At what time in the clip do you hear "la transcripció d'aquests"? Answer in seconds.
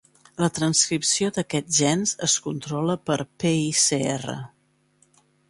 0.43-1.81